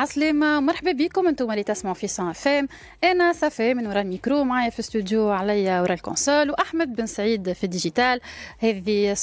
عسلامة 0.00 0.60
مرحبا 0.60 0.92
بكم. 0.92 1.28
أنتم 1.28 1.50
اللي 1.50 1.62
تسمعوا 1.62 1.94
في 1.94 2.08
سان 2.08 2.32
فام. 2.32 2.68
أنا 3.04 3.32
صفاء 3.32 3.74
من 3.74 3.86
وراء 3.86 4.02
الميكرو 4.02 4.44
معايا 4.44 4.70
في 4.70 4.80
استوديو 4.80 5.30
عليا 5.30 5.80
وراء 5.80 5.92
ال 5.92 5.99
console 5.99 6.50
وأحمد 6.50 6.96
بن 6.96 7.06
سعيد 7.06 7.52
في 7.52 7.64
ال 7.64 7.70
digital. 7.70 8.20
هذه 8.58 9.16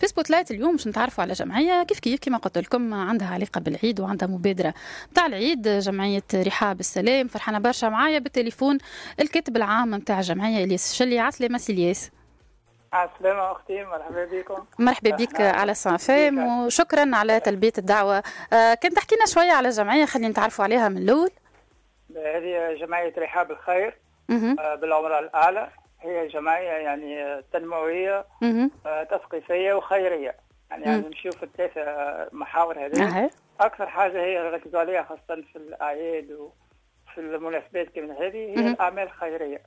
في 0.05 0.09
Spotlight 0.09 0.51
اليوم 0.51 0.73
باش 0.73 0.89
نتعرفوا 0.89 1.25
على 1.25 1.33
جمعية 1.33 1.83
كيف 1.83 1.99
كيف 1.99 2.21
كما 2.21 2.39
قلت 2.39 2.59
لكم 2.59 2.95
عندها 2.95 3.29
علاقة 3.29 3.61
بالعيد 3.61 4.01
وعندها 4.01 4.29
مبادرة 4.29 4.75
تاع 5.15 5.27
العيد 5.27 5.69
جمعية 5.69 6.23
رحاب 6.35 6.81
السلام. 6.81 7.29
فرحانة 7.29 7.59
برشا 7.59 7.87
معايا 7.87 8.19
بالتليفون 8.19 8.79
الكاتب 9.21 9.57
العام 9.57 9.95
نتاع 9.95 10.19
الجمعيه 10.19 10.65
إلياس 10.65 10.95
شلي 10.95 11.19
عسلامة 11.19 11.63
الياس 11.69 12.11
عسلامة 12.93 13.53
أختي 13.53 13.85
مرحبا 13.85 14.25
بكم. 14.25 14.65
مرحبا 14.79 15.11
بك 15.11 15.41
على 15.41 15.75
سانفام 15.75 16.39
وشكرا 16.39 17.17
على 17.17 17.41
تلبية 17.41 17.73
الدعوة. 17.79 18.23
آه 18.53 18.75
كنت 18.75 18.93
تحكي 18.93 19.15
لنا 19.15 19.27
شوية 19.27 19.53
على 19.53 19.69
الجمعية 19.69 20.05
خلينا 20.05 20.29
نتعرفوا 20.29 20.65
عليها 20.65 20.89
من 20.89 20.99
الأول. 20.99 21.31
هذه 22.17 22.75
جمعية 22.81 23.15
رحاب 23.19 23.51
الخير 23.51 23.99
آه 24.31 24.75
بالعمر 24.75 25.19
الأعلى. 25.19 25.69
هي 26.05 26.29
جمعية 26.29 26.71
يعني 26.71 27.43
تنموية 27.53 28.25
آه، 28.87 29.03
تثقيفية 29.03 29.75
وخيرية. 29.75 30.35
يعني, 30.71 30.85
يعني 30.85 31.09
نشوف 31.09 31.43
الثلاثة 31.43 31.85
محاور 32.33 32.87
هذه. 32.87 33.03
أكثر 33.61 33.87
حاجة 33.87 34.25
هي 34.25 34.39
ركزوا 34.51 34.81
عليها 34.81 35.03
خاصة 35.03 35.43
في 35.53 35.57
الأعياد 35.57 36.33
وفي 36.33 37.19
المناسبات 37.21 37.89
كما 37.89 38.15
هذه 38.19 38.37
هي 38.37 38.55
الأعمال 38.71 39.05
الخيرية. 39.05 39.63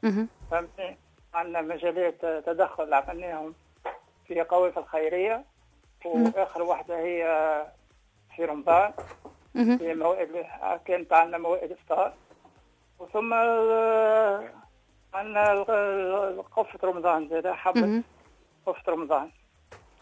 فهمتني؟ 0.52 0.98
عندنا 1.34 1.62
مجالات 1.62 2.26
تدخل 2.46 2.94
عملناهم 2.94 3.54
في 4.28 4.42
قوافل 4.42 4.80
الخيرية 4.80 5.44
وآخر 6.06 6.62
واحدة 6.64 7.00
هي 7.00 7.24
في 8.36 8.46
رمضان. 8.46 8.92
في 9.54 9.94
موائد 9.94 10.46
كانت 10.86 11.14
عندنا 11.14 11.38
موائد 11.38 11.72
إفطار. 11.72 12.14
وثم 13.00 13.34
عندنا 15.14 15.64
قفة 16.58 16.80
رمضان 16.84 17.30
زاد 17.30 17.48
حبة 17.48 18.02
قفة 18.66 18.92
رمضان. 18.92 19.32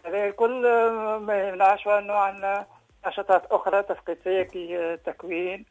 هذا 0.06 0.26
الكل 0.26 0.62
ما 1.20 1.48
يمنعش 1.48 1.88
أنه 1.88 2.12
عندنا 2.12 2.66
نشاطات 3.06 3.42
أخرى 3.50 3.82
تثقيفيه 3.82 4.42
في 4.42 4.98
تكوين 5.06 5.64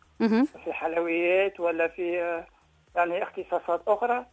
في 0.63 0.73
حلويات 0.73 1.59
ولا 1.59 1.87
في 1.87 2.43
يعني 2.95 3.23
اختصاصات 3.23 3.81
أخرى. 3.87 4.25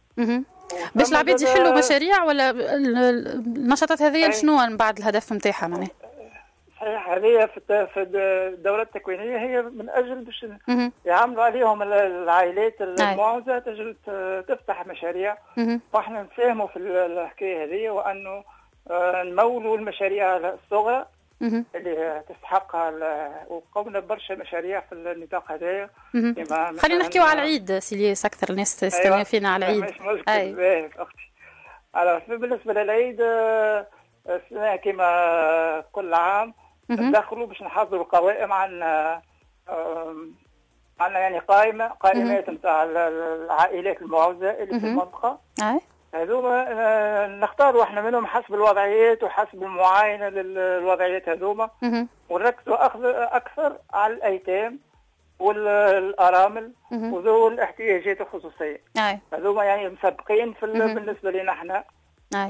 باش 0.95 1.11
العباد 1.11 1.41
يحلوا 1.41 1.77
مشاريع 1.77 2.23
ولا 2.23 2.49
النشاطات 2.49 4.01
هذه 4.01 4.31
شنو 4.31 4.57
من 4.57 4.77
بعد 4.77 4.97
الهدف 4.97 5.33
نتاعها 5.33 5.67
معناها؟ 5.67 5.89
صحيح 6.83 7.09
هذه 7.09 7.49
في 7.67 7.97
الدورة 7.97 8.81
التكوينية 8.81 9.37
هي 9.37 9.61
من 9.61 9.89
أجل 9.89 10.15
باش 10.15 10.45
يعملوا 11.05 11.43
عليهم 11.43 11.81
العائلات 11.83 12.81
المعوزة 12.81 13.59
تجل 13.59 13.95
تفتح 14.47 14.87
مشاريع. 14.87 15.37
وإحنا 15.93 16.27
نساهموا 16.33 16.67
في 16.67 16.77
الحكاية 16.79 17.63
هذه 17.63 17.89
وأنه 17.89 18.43
آه، 18.91 19.23
نمولوا 19.23 19.77
المشاريع 19.77 20.37
الصغرى 20.37 21.05
اللي 21.75 22.23
تستحقها 22.29 22.91
وقمنا 23.47 23.99
ببرشا 23.99 24.33
مشاريع 24.33 24.79
في 24.79 24.95
النطاق 24.95 25.51
هذايا 25.51 25.89
خلينا 26.77 27.03
نحكيو 27.03 27.23
على 27.23 27.33
العيد 27.33 27.79
سيليس 27.79 28.25
أكثر 28.25 28.49
الناس 28.49 28.79
تستنى 28.79 29.13
أيوة. 29.13 29.23
فينا 29.23 29.49
على 29.49 29.65
العيد. 29.65 29.83
مش 29.83 30.01
مشكل. 30.01 30.31
أي. 30.31 30.89
أختي. 30.97 32.35
بالنسبة 32.35 32.73
للعيد 32.73 33.21
آه، 33.21 33.87
كما 34.83 35.83
كل 35.91 36.13
عام 36.13 36.53
ندخلوا 36.89 37.47
باش 37.47 37.63
نحضروا 37.63 38.03
قوائم 38.03 38.51
عن 38.53 38.83
عندنا 40.99 41.19
يعني 41.19 41.39
قائمة 41.39 41.87
قائمات 41.87 42.49
نتاع 42.49 42.83
العائلات 42.83 44.01
المعوزة 44.01 44.49
اللي 44.49 44.79
في 44.79 44.85
المنطقة. 44.87 45.39
هذوما 46.13 46.65
آه، 46.69 47.27
نختاروا 47.27 47.83
إحنا 47.83 48.01
منهم 48.01 48.25
حسب 48.25 48.53
الوضعيات 48.53 49.23
وحسب 49.23 49.63
المعاينة 49.63 50.29
للوضعيات 50.29 51.29
هذوما. 51.29 51.69
ونركزوا 52.29 52.85
أكثر 53.37 53.77
على 53.93 54.13
الأيتام 54.13 54.79
والأرامل 55.39 56.71
وذو 56.91 57.47
الاحتياجات 57.47 58.21
الخصوصية. 58.21 58.81
هذوما 59.33 59.63
يعني 59.63 59.89
مسبقين 59.89 60.53
في 60.53 60.65
بالنسبة 60.93 61.31
لنا 61.31 61.51
إحنا. 61.51 61.83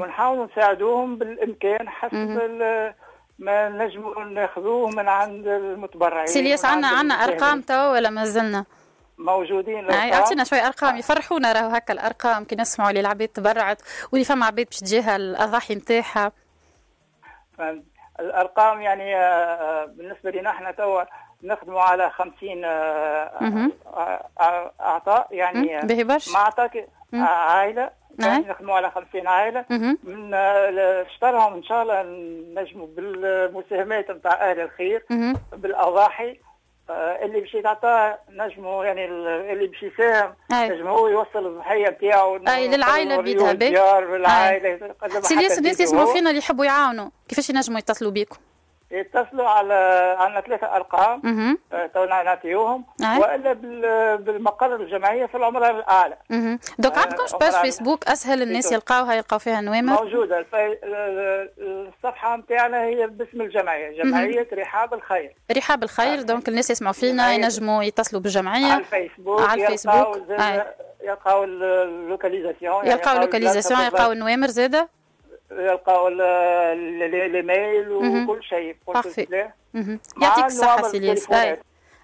ونحاولوا 0.01 0.45
نساعدوهم 0.45 1.17
بالإمكان 1.17 1.89
حسب 1.89 2.15
ما 3.39 3.69
نجموا 3.69 4.23
ناخذوه 4.23 4.89
من 4.89 5.07
عند 5.09 5.47
المتبرعين. 5.47 6.27
سيلياس 6.27 6.65
عندنا 6.65 6.87
عندنا 6.87 7.13
أرقام 7.13 7.61
توا 7.61 7.91
ولا 7.91 8.09
ما 8.09 8.25
زلنا؟ 8.25 8.65
موجودين 9.17 9.89
يعني 9.89 10.13
أعطينا 10.13 10.43
شوي 10.43 10.59
أرقام 10.59 10.97
يفرحونا 10.97 11.51
راهو 11.51 11.69
هكا 11.69 11.93
الأرقام 11.93 12.43
كي 12.43 12.55
نسمعوا 12.55 12.89
اللي 12.89 12.99
العباد 12.99 13.27
تبرعت 13.27 13.81
واللي 14.11 14.25
فما 14.25 14.45
عباد 14.45 14.65
باش 14.65 14.79
تجيها 14.79 15.15
الأضاحي 15.15 15.75
نتاعها. 15.75 16.31
الأرقام 18.19 18.81
يعني 18.81 19.15
آه، 19.15 19.85
بالنسبة 19.85 20.31
لنا 20.31 20.49
إحنا 20.49 20.71
توا 20.71 21.03
نخدموا 21.43 21.81
على 21.81 22.09
50 22.09 22.65
آه، 22.65 22.69
آه، 24.39 24.71
أعطاء. 24.81 25.27
يعني 25.31 25.79
ما 26.33 26.39
أعطاك 26.39 26.87
عائلة 27.13 27.89
يعني 28.19 28.45
نخدموا 28.47 28.75
على 28.75 28.91
50 28.91 29.27
عائلة. 29.27 29.65
من 30.03 30.33
اشترهم 30.33 31.53
إن 31.53 31.63
شاء 31.63 31.81
الله 31.81 32.03
نجموا 32.61 32.87
بالمساهمات 32.95 34.11
نتاع 34.11 34.51
أهل 34.51 34.59
الخير 34.59 35.03
بالأضاحي. 35.53 36.39
آه، 36.89 37.25
اللي 37.25 37.39
باش 37.41 37.53
يتعطى 37.53 38.15
نجموا 38.29 38.85
يعني 38.85 39.05
اللي 39.05 39.67
باش 39.67 39.83
يساهم 39.83 40.33
نجم 40.51 40.87
هو 40.87 41.07
يوصل 41.07 41.47
الضحيه 41.47 41.89
نتاعو 41.89 42.35
أي 42.47 42.67
للعائلة 42.67 43.21
بيدها 43.21 43.53
به 43.53 43.99
للعائله 43.99 44.95
سي 45.21 45.33
الناس 45.33 45.79
يسمعوا 45.79 46.13
فينا 46.13 46.29
اللي 46.29 46.39
يحبوا 46.39 46.65
يعاونوا. 46.65 47.09
كيفاش 47.27 47.49
ينجموا 47.49 47.79
يتصلوا 47.79 48.11
بيكم؟ 48.11 48.37
يتصلوا 48.93 49.49
على 49.49 49.73
عندنا 50.19 50.41
ثلاثة 50.41 50.75
أرقام 50.75 51.21
آه، 51.73 51.85
تونا 51.85 52.23
نعطيوهم. 52.23 52.85
وإلا 53.01 53.53
بالمقر 54.15 54.75
الجمعية 54.75 55.25
في 55.25 55.37
العمر 55.37 55.69
الأعلى. 55.69 56.17
دوك 56.79 56.97
عندكم 56.97 57.37
باش 57.37 57.55
فيسبوك 57.55 58.07
أسهل 58.07 58.41
الناس 58.41 58.71
يلقاوها 58.71 59.13
يلقاو 59.13 59.39
فيها 59.39 59.61
نوامر 59.61 60.03
موجودة. 60.03 60.45
الصفحة 61.59 62.37
نتاعنا 62.37 62.83
هي 62.83 63.07
باسم 63.07 63.41
الجمعية 63.41 64.03
جمعية 64.03 64.47
رحاب 64.53 64.93
الخير. 64.93 65.35
رحاب 65.57 65.83
الخير 65.83 66.21
donc 66.21 66.47
الناس 66.49 66.69
يسمعوا 66.69 66.93
فينا 66.93 67.33
ينجموا 67.33 67.83
يتصلوا 67.83 68.21
بالجمعية. 68.21 68.71
على 68.71 68.79
الفيسبوك 68.81 69.41
على 69.41 69.63
الفيسبوك. 69.63 70.17
يلقاو 71.03 71.43
ال 71.43 71.54
localisation 71.54 72.87
يلقاو 72.87 73.15
ال 73.15 73.20
localisation 73.20 73.79
يلقاو 73.79 74.11
النوامر 74.11 74.47
زاده 74.47 74.89
يلقاو 75.59 76.07
ال 76.07 76.34
e-mail 76.34 77.91
وكل 77.91 78.43
شيء 78.43 78.75
يعطيك 80.21 80.45
الصحة 80.45 80.83
سي 80.83 80.99
إلياس. 80.99 81.31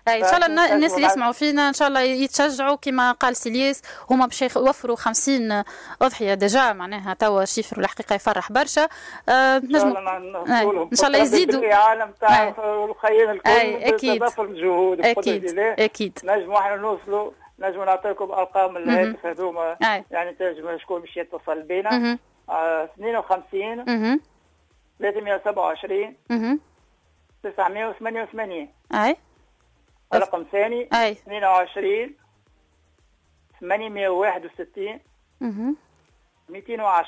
إن 0.08 0.24
شاء 0.24 0.36
الله 0.36 0.76
الناس 0.76 0.96
اللي 0.96 1.06
يسمعوا 1.06 1.32
فينا 1.32 1.68
إن 1.68 1.74
شاء 1.74 1.88
الله 1.88 2.02
يتشجعوا 2.02 2.76
كما 2.76 3.12
قال 3.12 3.36
سي 3.36 3.51
إلياس. 3.51 3.82
هما 4.10 4.26
باش 4.26 4.42
يوفروا 4.42 4.96
50 4.96 5.64
أضحية 6.02 6.34
ديجا 6.34 6.74
معناها 6.74 7.14
توا 7.14 7.46
شيفر 7.46 7.80
الحقيقة 7.80 8.16
يفرح 8.16 8.52
برشا. 8.52 8.88
آه 9.30 9.58
نجم 9.58 9.98
إن 9.98 10.96
شاء 10.96 11.08
الله 11.08 11.20
يزيدوا. 11.20 11.64
العالم 11.64 12.14
تاع 12.22 12.48
الخير 12.86 13.32
الكل 13.32 13.50
أكيد. 13.50 14.24
الجهود 14.40 15.06
أكيد 15.06 15.60
أكيد. 15.60 16.20
نجموا 16.24 16.60
إحنا 16.60 16.76
نوصلوا 16.76 17.32
نجموا 17.60 17.86
نعطيكم 17.86 18.32
أرقام 18.32 18.78
الهاتف 18.78 19.26
هذوما. 19.26 19.78
يعني 20.12 20.34
تنجم 20.34 20.78
شكون 20.78 21.02
باش 21.02 21.18
يتصل 21.18 21.62
بينا. 21.62 22.18
52 22.50 24.20
327 25.00 26.16
988 27.44 28.70
أي. 28.94 29.16
رقم 30.14 30.46
ثاني 30.52 30.90
أي. 30.94 31.12
22 31.12 32.16
861 33.60 35.00
210 36.50 37.08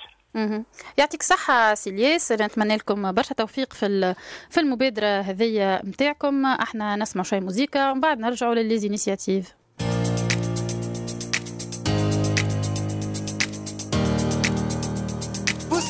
يعطيك 0.97 1.23
صحة 1.23 1.73
سي 1.73 1.96
إلياس 1.96 2.31
نتمنى 2.31 2.75
لكم 2.75 3.11
برشا 3.11 3.33
توفيق 3.35 3.73
في 3.73 4.15
في 4.49 4.59
المبادرة 4.59 5.07
هذه 5.21 5.81
نتاعكم 5.85 6.45
إحنا 6.45 6.95
نسمع 6.95 7.23
شوية 7.23 7.39
موزيكا 7.39 7.91
ومن 7.91 8.01
بعد 8.01 8.19
نرجعوا 8.19 8.55
ل 8.55 8.62
les 8.62 8.82
initiatives 8.82 9.55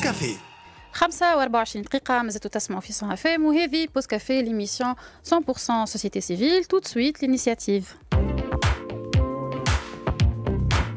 Pause 0.02 0.10
café 0.10 0.36
25 0.92 1.84
دقيقة 1.84 2.22
مازلتوا 2.22 2.50
تسمعوا 2.50 2.80
في 2.80 2.92
صون 2.92 3.12
افام 3.12 3.44
وهذه 3.44 3.88
Pause 3.94 4.06
café 4.06 4.42
l'émission 4.42 4.94
100% 4.94 5.84
société 5.84 6.20
civile 6.20 6.64
tout 6.64 6.79
de 6.79 6.86
suite 6.86 7.22
l'initiative 7.22 7.96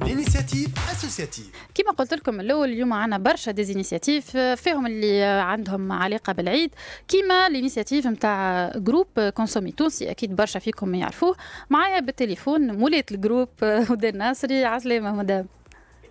L'initiative 0.02 0.92
associative 0.92 1.52
كما 1.76 1.92
قلت 1.92 2.14
لكم 2.14 2.40
الأول 2.40 2.70
اليوم 2.70 2.94
عندنا 2.94 3.18
برشا 3.18 3.52
des 3.52 3.70
initiatives 3.70 4.38
فيهم 4.38 4.86
اللي 4.86 5.24
عندهم 5.24 5.92
علاقة 5.92 6.34
بالعيد 6.34 6.72
كيما 7.08 7.48
ال 7.48 7.53
initiative 7.53 8.08
نتاع 8.08 8.72
groupe 8.76 9.08
Consommi 9.20 9.72
تونسي 9.72 10.12
أكيد 10.12 10.36
برشا 10.36 10.60
فيكم 10.60 10.96
يعرفوه. 10.96 11.36
معايا 11.70 12.00
بالتليفون 12.00 12.78
مولات 12.78 13.12
ال 13.12 13.17
groupe 13.17 13.50
هدى 13.90 14.10
الناصري 14.10 14.66
عسلامة 14.66 15.12
مدام. 15.12 15.48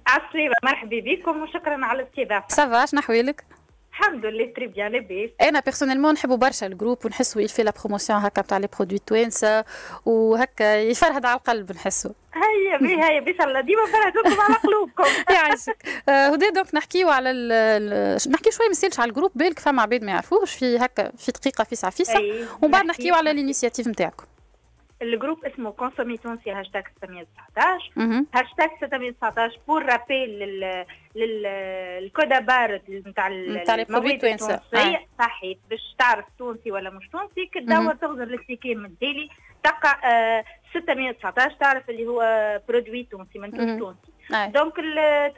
عسلامه 0.06 0.55
مرحبا 0.65 1.01
بكم 1.01 1.43
وشكرا 1.43 1.85
على 1.85 2.03
الاستضافة. 2.03 2.49
ça 2.49 2.68
va 2.68 2.87
شنو 2.87 3.01
أحوالك؟ 3.01 3.45
الحمد 3.91 4.27
لله 4.27 4.53
très 4.56 4.67
bien 4.67 4.93
لاباس 4.93 5.31
أنا 5.43 5.61
personnellement 5.61 6.15
نحبوا 6.15 6.37
برشا 6.37 6.67
ال 6.67 6.72
groupe 6.72 7.06
ونحسوا 7.06 7.43
il 7.43 7.49
fait 7.49 7.62
la 7.62 7.73
promotion 7.81 8.19
هكا 8.19 8.43
تاع 8.43 8.59
les 8.59 8.69
produits 8.77 8.99
توانسه 8.99 9.65
وهكا 10.06 10.81
يفرهد 10.81 11.25
على 11.25 11.37
القلب 11.37 11.73
نحسوا 11.73 12.11
هيا 12.35 12.77
بي 12.79 13.03
هيا 13.03 13.21
بي 13.21 13.37
الله 13.45 13.61
ديما 13.61 13.87
فرهدوكم 13.87 14.41
على 14.41 14.55
قلوبكم 14.55 15.05
يعيشك 15.31 15.77
هدى 16.09 16.51
donc 16.51 16.75
نحكيو 16.75 17.09
على 17.09 17.33
نحكي 18.31 18.51
شوية 18.51 18.69
مسالش 18.71 19.01
على 19.01 19.09
ال 19.09 19.12
groupe 19.12 19.31
بالك 19.35 19.59
فما 19.59 19.83
عباد 19.83 20.05
ما 20.05 20.12
يعرفوش 20.12 20.55
في 20.55 20.79
هكا 20.79 21.12
في 21.17 21.33
دقيقة 21.33 21.65
في 21.65 21.77
ساعة 21.77 21.93
فيسع 21.93 22.19
ومن 22.62 22.71
بعد 22.71 22.85
نحكيو 22.85 23.15
على 23.15 23.31
ال 23.31 23.36
initiative 23.36 23.89
نتاعكم. 23.89 24.25
ال 25.03 25.09
groupe 25.09 25.45
اسمه 25.44 25.70
Consommi 25.71 26.17
تونسي 26.17 26.50
هاشتاج 26.50 26.85
619 26.96 27.91
هاشتاج 28.35 28.70
619 28.81 29.58
pour 29.69 29.87
rappel 29.87 30.29
لل 30.38 30.85
لل 31.15 31.56
code 31.56 32.41
à 32.41 32.46
barres 32.46 32.81
نتاع 32.88 33.29
نتاع 33.29 33.75
المواد 33.75 34.02
التونسية. 34.35 34.62
صحيح. 35.19 35.56
باش 35.70 35.94
تعرف 35.99 36.25
تونسي 36.38 36.70
ولا 36.73 36.91
مش 36.91 37.08
تونسي 37.08 37.46
كي 37.47 37.62
تدور 37.62 37.95
تغزر 37.94 38.23
السيكين 38.35 38.79
من 38.79 38.85
الديلي 38.85 39.29
تلقى 39.64 40.00
آه 40.05 40.44
619 40.75 41.56
تعرف 41.61 41.91
اللي 41.91 42.06
هو 42.06 42.20
produit 42.69 43.03
تونسي 43.02 43.38
منتوج 43.38 43.61
تونسي. 43.79 44.12
Donc 44.53 44.75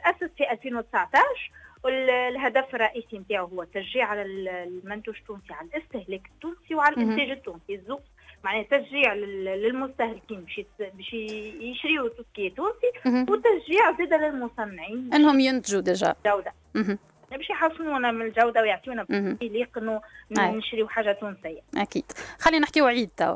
تاسس 0.03 0.31
في 0.37 0.51
2019 0.51 1.51
والهدف 1.83 2.75
الرئيسي 2.75 3.17
نتاعو 3.17 3.45
هو 3.45 3.61
التشجيع 3.61 4.05
على 4.05 4.21
المنتوج 4.21 5.15
التونسي 5.17 5.53
على 5.53 5.67
الاستهلاك 5.67 6.21
التونسي 6.35 6.75
وعلى 6.75 6.95
الإنتاج 6.95 7.29
التونسي. 7.29 7.81
معناها 8.43 8.63
تشجيع 8.63 9.13
للمستهلكين 9.13 10.41
باش 10.41 10.61
باش 10.79 11.13
يشريوا 11.13 12.09
تركيا 12.09 12.49
تونسي 12.49 12.91
وتشجيع 13.31 13.91
زاد 13.97 14.13
للمصنعين 14.13 15.13
انهم 15.13 15.39
ينتجوا 15.39 15.81
déjà. 15.81 16.15
جودة. 16.25 16.53
باش 17.31 17.49
يحسنونا 17.49 18.11
من 18.11 18.25
الجودة 18.25 18.61
ويعطيونا 18.61 19.05
يليق 19.41 19.77
انه 19.77 20.01
نشريو 20.31 20.87
حاجة 20.87 21.11
تونسية. 21.11 21.61
أكيد. 21.77 22.11
خلينا 22.39 22.63
نحكيو 22.63 22.85
عيد 22.85 23.09
تو 23.17 23.35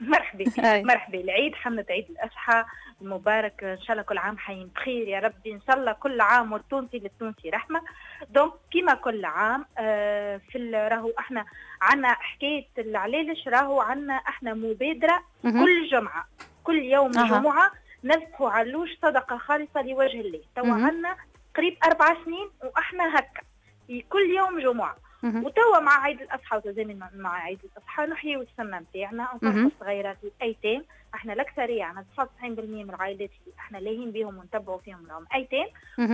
مرحبا. 0.00 0.44
مرحبا. 0.82 1.20
العيد 1.20 1.54
حملة 1.54 1.86
عيد 1.90 2.06
الأضحى. 2.10 2.64
المبارك 3.02 3.64
إن 3.64 3.80
شاء 3.80 3.92
الله 3.92 4.02
كل 4.02 4.18
عام 4.18 4.38
حيين 4.38 4.66
بخير 4.66 5.08
يا 5.08 5.20
ربي. 5.20 5.52
إن 5.52 5.60
شاء 5.66 5.76
الله 5.76 5.92
كل 5.92 6.20
عام 6.20 6.52
والتونسي 6.52 6.98
للتونسي 6.98 7.50
رحمة. 7.50 7.82
donc 8.30 8.52
كيما 8.70 8.94
كل 8.94 9.24
عام 9.24 9.66
آه 9.78 10.40
في 10.50 10.58
راهو 10.70 11.12
إحنا 11.18 11.44
عندنا 11.82 12.08
حكاية 12.12 12.66
العلالش 12.78 13.48
راهو 13.48 13.80
عندنا 13.80 14.14
إحنا 14.14 14.54
مبادرة 14.54 15.24
كل 15.42 15.88
جمعة 15.90 16.28
كل 16.64 16.78
يوم 16.78 17.18
أه. 17.18 17.28
جمعة 17.28 17.70
نذبحوا 18.04 18.50
علوش 18.50 18.88
صدقة 19.02 19.36
خالصة 19.38 19.82
لوجه 19.82 20.20
الله. 20.20 20.40
تو 20.56 20.64
عندنا 20.72 21.16
قريب 21.56 21.76
أربع 21.84 22.24
سنين 22.24 22.50
وإحنا 22.64 23.18
هكا. 23.18 23.42
كل 23.88 24.30
يوم 24.36 24.60
جمعة. 24.60 24.96
وتوا 25.24 25.80
مع 25.80 26.02
عيد 26.02 26.20
الأضحى 26.20 26.56
وتزامن 26.56 26.98
مع 27.14 27.34
عيد 27.42 27.58
الأضحى 27.64 28.02
نحيي 28.06 28.36
السنة 28.36 28.78
نتاعنا 28.78 29.28
نفرحوا 29.34 29.70
الصغيرات 29.74 30.16
الأيتام 30.24 30.84
إحنا 31.14 31.32
الأكثرية 31.32 31.84
عنا 31.84 32.04
99% 32.18 32.24
من 32.44 32.90
العائلات 32.90 33.30
اللي 33.30 33.54
إحنا 33.58 33.78
لاهين 33.78 34.10
بهم 34.10 34.38
ونتبعوا 34.38 34.78
فيهم 34.78 35.06
راهم 35.10 35.26
أيتام. 35.34 35.66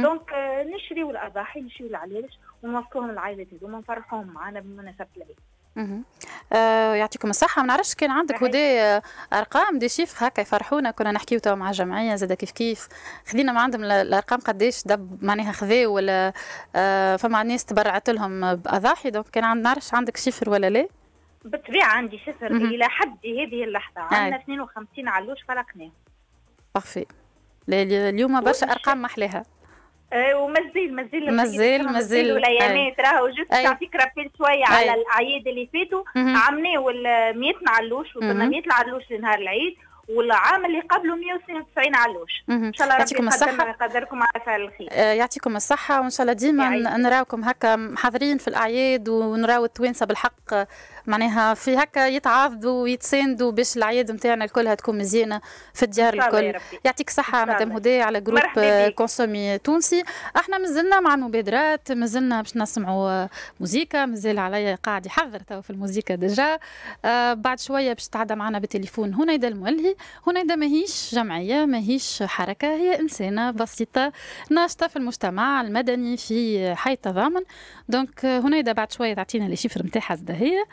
donc 0.02 0.32
آه 0.32 0.62
نشريوا 0.62 1.10
الأضاحي 1.10 1.60
نشريوا 1.60 1.90
العلالش 1.90 2.38
ونوصلوهم 2.62 3.10
للعائلات 3.10 3.46
هذوما 3.54 3.76
ونفرحوهم 3.76 4.26
معنا 4.34 4.60
بمناسبة 4.60 5.06
العيد. 5.16 5.36
آه 6.53 6.94
يعطيكم 6.94 7.31
الصحة. 7.31 7.62
ما 7.62 7.69
نعرفش 7.69 7.94
كان 7.94 8.11
عندك 8.11 8.43
des 8.43 8.81
آه، 8.81 9.03
أرقام 9.32 9.79
des 9.78 9.88
chiffres 9.88 10.22
هكا 10.23 10.41
يفرحونا. 10.41 10.91
كنا 10.91 11.12
نحكيو 11.12 11.38
توا 11.38 11.55
مع 11.55 11.69
الجمعية 11.69 12.15
زاد 12.15 12.32
كيف 12.32 12.50
كيف. 12.50 12.88
خذينا 13.26 13.53
ما 13.53 13.61
عندهم 13.61 13.85
الأرقام 13.85 14.41
قداش 14.41 14.82
دب 14.87 15.25
معناها 15.25 15.53
خذاو 15.53 15.94
ولا 15.94 16.32
آه 16.76 17.17
فما 17.17 17.43
ناس 17.43 17.65
تبرعت 17.65 18.11
لهم 18.11 18.55
بأضاحي. 18.55 19.11
donc 19.11 19.28
كان 19.29 19.44
عند 19.44 19.65
نعرفش 19.65 19.94
عندك 19.94 20.17
chiffres 20.16 20.50
ولا 20.50 20.71
لا؟ 20.71 20.88
بالطبيعة 21.44 21.88
عندي 21.88 22.19
chiffres 22.19 22.46
إلى 22.47 22.85
حد 22.88 23.19
هذه 23.25 23.65
اللحظة. 23.65 24.00
عندنا 24.00 24.37
52 24.43 25.09
علوش 25.09 25.38
فرقناهم 25.49 25.93
parfait 26.75 27.06
اليوم 27.69 28.41
برشا 28.41 28.67
أرقام 28.71 29.03
محلاها. 29.03 29.38
آه، 29.38 29.44
ومازال 30.14 30.96
مازال 30.96 31.37
مازال 31.37 31.93
مازال 31.93 32.37
الايامات 32.37 33.00
راهو 33.00 33.28
juste 33.28 33.50
تعطيك 33.50 33.96
rappel 33.96 34.31
شوية 34.38 34.64
على 34.64 34.94
الاعياد 34.94 35.49
اللي 35.49 35.69
فاتوا. 35.72 36.05
عملناه 36.16 37.32
100 37.32 37.52
معلوش 37.66 38.16
وصلنا 38.16 38.44
100 38.46 38.61
العلوش 38.61 39.02
لنهار 39.11 39.38
العيد 39.38 39.75
والعام 40.08 40.66
اللي 40.66 40.81
قبله 40.81 41.14
192 41.16 41.94
علوش. 41.94 42.44
إن 42.50 42.72
شاء 42.72 42.87
الله 42.87 42.99
يعطيكم 42.99 43.28
الصحة. 43.28 43.69
يقدركم 43.69 44.22
على 44.22 44.44
فعل 44.46 44.61
الخير. 44.62 44.88
آه 44.93 45.12
يعطيكم 45.12 45.56
الصحة 45.56 46.00
وإن 46.00 46.11
شاء 46.11 46.22
الله 46.22 46.32
ديما 46.32 46.96
نراوكم 46.96 47.44
هكا 47.44 47.94
حاضرين 47.96 48.38
في 48.38 48.49
الأعياد 48.49 49.08
ونراو 49.08 49.64
التوانسة 49.64 50.06
بالحق. 50.06 50.55
معناها 51.06 51.54
في 51.54 51.76
هكا 51.76 52.06
يتعاضدوا 52.08 52.82
ويتساندوا 52.82 53.52
باش 53.52 53.76
الاعياد 53.76 54.10
نتاعنا 54.10 54.44
الكلها 54.44 54.75
تكون 54.75 54.99
مزيانة 54.99 55.40
في 55.75 55.82
الديار 55.82 56.14
الكل. 56.14 56.44
يعطيك 56.84 57.08
الصحه 57.08 57.44
مدام 57.54 57.73
هدى 57.73 58.02
على 58.02 58.20
groupe 58.21 58.40
Consommi 58.94 59.59
تونسي 59.58 60.02
إحنا 60.37 60.58
مازلنا 60.58 61.00
مع 61.00 61.14
المبادرات 61.14 61.92
مازلنا 61.92 62.42
باش 62.42 62.56
نسمعوا 62.56 63.26
موزيكا 63.61 64.06
مازال 64.06 64.38
عليا 64.38 64.75
قاعد 64.75 65.06
يحضر 65.06 65.40
تو 65.40 65.62
في 65.62 65.70
الموزيكا 65.70 66.14
déjà. 66.14 66.59
آه 67.04 67.34
بعد 67.34 67.61
شوية 67.61 67.92
باش 67.92 68.08
تتعدى 68.08 68.34
معنا 68.34 68.58
بالتليفون 68.58 69.14
هنا 69.14 69.34
المولهي 69.34 69.94
هنيدا 70.26 70.56
ماهيش 70.56 71.14
جمعية 71.14 71.64
ماهيش 71.64 72.23
حركة 72.23 72.68
هي 72.68 73.00
إنسانة 73.00 73.50
بسيطة 73.50 74.12
ناشطة 74.50 74.87
في 74.87 74.96
المجتمع 74.96 75.61
المدني 75.61 76.16
في 76.16 76.75
حي 76.75 76.92
التضامن. 76.92 77.40
donc 77.88 78.25
هنيدا 78.25 78.73
بعد 78.73 78.93
شوية 78.93 79.14
تعطينا 79.14 79.45
les 79.44 79.56
chiffres 79.56 79.87
نتاعها 79.87 80.14
هي 80.35 80.64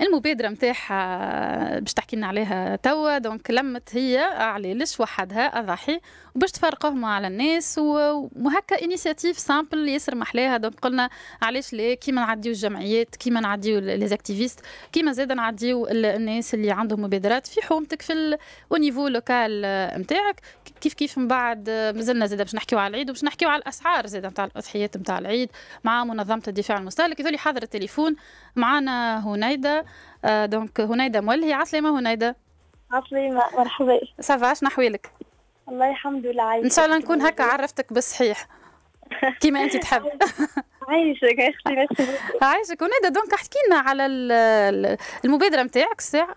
المبادرة 0.00 0.48
نتاعها 0.48 1.78
باش 1.78 1.92
تحكي 1.92 2.16
لنا 2.16 2.26
عليها 2.26 2.76
توا. 2.76 3.18
donc 3.18 3.50
لمت 3.50 3.96
هي 3.96 4.18
علالش 4.18 5.00
وحدها 5.00 5.58
اضاحي 5.60 6.00
وباش 6.34 6.50
تفرقهم 6.52 7.04
على 7.04 7.26
الناس 7.26 7.78
وهكا 7.78 8.82
initiative 8.84 9.38
simple 9.38 9.88
ياسر 9.88 10.14
محلاها. 10.14 10.56
donc 10.56 10.80
قلنا 10.80 11.10
علاش 11.42 11.72
ليه 11.72 11.94
كيما 11.94 12.20
نعديو 12.26 12.52
الجمعيات 12.52 13.16
كيما 13.16 13.40
نعديو 13.40 13.78
les 13.78 14.06
activistes 14.06 14.60
كيما 14.92 15.12
زاد 15.12 15.32
نعديو 15.32 15.86
الناس 15.90 16.54
اللي 16.54 16.70
عندهم 16.70 17.02
مبادرات 17.02 17.46
في 17.46 17.62
حومتك 17.62 18.02
في 18.02 18.38
niveau 18.70 19.08
local 19.08 19.62
نتاعك 20.00 20.40
كيف 20.80 20.94
كيف 20.94 21.18
من 21.18 21.28
بعد 21.28 21.70
مازلنا 21.70 22.26
زاد 22.26 22.38
باش 22.38 22.54
نحكيو 22.54 22.78
على 22.78 22.90
العيد 22.90 23.10
وباش 23.10 23.24
نحكيو 23.24 23.48
على 23.48 23.62
الأسعار 23.62 24.06
زاد 24.06 24.26
نتاع 24.26 24.44
الأضحيات 24.44 24.96
نتاع 24.96 25.18
العيد 25.18 25.50
مع 25.84 26.04
منظمة 26.04 26.42
الدفاع 26.48 26.78
المستهلك. 26.78 27.20
يقول 27.20 27.38
حاضر 27.38 27.62
التليفون 27.62 28.16
معنا 28.56 29.28
هنيدة. 29.28 29.83
donc 30.46 30.80
هنيده 30.80 31.20
مولهي 31.20 31.52
عسلامة 31.52 31.98
هنيده 32.00 32.36
عسلامة 32.92 33.42
مرحبا. 33.58 34.00
ça 34.20 34.37
va 34.37 34.54
شنو 34.54 34.68
احوالك 34.68 35.10
الله 35.68 35.90
الحمد 35.90 36.26
لله 36.26 36.54
إن 36.60 36.70
شاء 36.70 36.84
الله 36.84 36.98
نكون 36.98 37.22
هكا 37.22 37.44
عرفتك 37.44 37.92
بالصحيح 37.92 38.46
كيما 39.40 39.62
أنت 39.62 39.76
تحب. 39.76 40.02
عايشك 40.88 41.40
أختي 41.40 41.86
عايشك. 42.42 42.82
ونادى 42.82 43.08
donc 43.14 43.32
احكي 43.34 43.58
لنا 43.66 43.76
على 43.78 44.06
المبادرة 45.24 45.62
نتاعك 45.62 45.98
الساعة. 45.98 46.36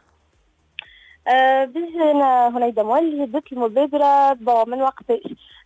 آه 1.27 1.65
باش 1.65 1.83
أنا 1.95 2.57
هنيدا 2.57 2.83
مولي 2.83 3.25
بدت 3.25 3.51
المبادرة 3.53 4.33
من 4.67 4.81
وقت 4.81 5.05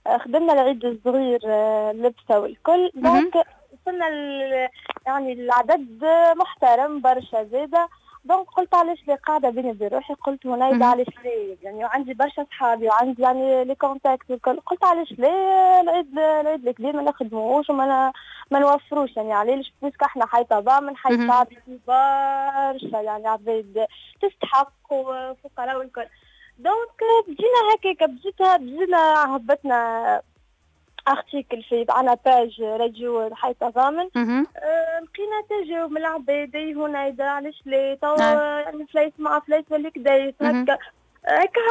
آه، 0.08 0.18
خدمنا 0.18 0.54
العيد 0.54 0.86
الصغير 0.86 1.40
آه 1.46 1.92
لبسة 1.92 2.40
والكل. 2.40 2.92
donc 2.96 3.34
وصلنا 3.36 4.06
يعني 5.06 5.34
العدد 5.34 6.06
محترم 6.38 7.02
برشا 7.02 7.44
زاده 7.44 7.90
donc 8.26 8.48
قلت 8.50 8.76
علاش 8.76 9.08
لي 9.08 9.16
قاعدة 9.16 9.50
بيني 9.50 9.70
وبين 9.72 9.88
روحي 9.88 10.14
قلت 10.14 10.46
هنا 10.46 10.86
علاش 10.86 11.08
ليه 11.24 11.58
يعني 11.62 11.86
وعندي 11.86 12.14
برشا 12.14 12.46
صحابي 12.52 12.88
وعندي 12.88 13.22
يعني 13.22 13.64
les 13.66 13.76
contacts 13.76 14.32
والكل. 14.32 14.60
قلت 14.60 14.84
علاش 14.84 15.12
ليه 15.12 15.82
العيد 15.82 16.20
العيد 16.20 16.68
الكبير 16.68 16.96
ما 16.96 17.02
نخدموش 17.02 17.70
وما 17.70 18.12
ما 18.52 18.60
نوفروش. 18.60 19.18
يعني 19.18 19.34
علاش؟ 19.34 19.74
puisque 19.82 20.04
إحنا 20.04 20.26
حي 20.26 20.46
من 20.82 20.98
حي 20.98 21.28
شعبي 21.28 21.58
برشا 21.88 22.98
يعني 23.02 23.28
عباد 23.28 23.86
تستحق 24.22 24.72
وفقراء 24.92 25.78
والكل. 25.78 26.06
donc 26.60 27.02
بدينا 27.28 27.74
هكاك 27.76 28.10
بديتها 28.10 28.58
بدينا 28.58 29.36
هبطنا 29.36 30.22
article 31.08 31.64
في 31.64 31.86
عنا 31.90 32.18
page 32.26 32.62
راديو 32.62 33.28
الحي 33.28 33.54
تضامن 33.54 34.08
أه 34.58 35.00
لقينا 35.00 35.64
تجاوب 35.64 35.92
من 35.92 35.98
العباد 35.98 36.56
هنا 36.56 37.14
علاش 37.20 37.62
ليه 37.66 37.94
تو 37.94 38.16
فليس 38.94 39.14
مع 39.20 39.40
فليس 39.40 39.66
ولا 39.70 39.90
كدا 39.90 40.34
هكا 40.42 40.78
هكا 41.26 41.62